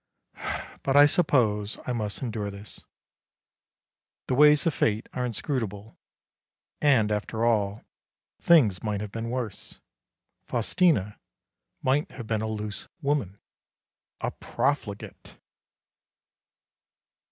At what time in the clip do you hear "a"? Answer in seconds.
12.41-12.47, 14.21-14.31